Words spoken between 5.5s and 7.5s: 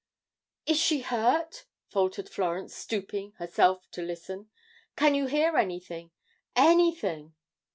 anything anything?"